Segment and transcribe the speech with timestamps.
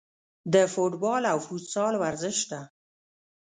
[0.53, 2.59] د فوټبال او فوتسال ورزش ته